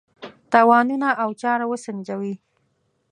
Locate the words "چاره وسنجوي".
1.41-2.33